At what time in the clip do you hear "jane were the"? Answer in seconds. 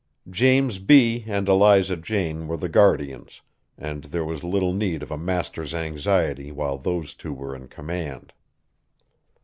1.95-2.67